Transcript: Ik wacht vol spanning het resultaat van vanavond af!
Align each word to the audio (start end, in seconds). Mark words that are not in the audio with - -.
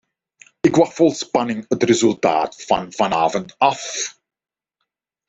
Ik 0.67 0.75
wacht 0.75 0.93
vol 0.95 1.11
spanning 1.11 1.65
het 1.67 1.83
resultaat 1.83 2.63
van 2.63 2.93
vanavond 2.93 3.57
af! 3.57 3.79